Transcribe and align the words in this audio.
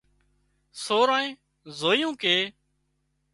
سورانئين 0.83 1.31
زويُون 1.79 2.13
ڪي 2.21 2.35